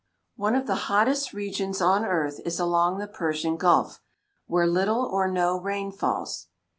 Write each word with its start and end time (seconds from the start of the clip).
= 0.23 0.25
One 0.35 0.55
of 0.55 0.65
the 0.65 0.73
hottest 0.89 1.31
regions 1.31 1.79
on 1.79 2.03
earth 2.03 2.39
is 2.43 2.59
along 2.59 2.97
the 2.97 3.07
Persian 3.07 3.55
Gulf, 3.55 4.01
where 4.47 4.65
little 4.65 5.05
or 5.05 5.27
no 5.29 5.59
rain 5.59 5.91
falls. 5.91 6.47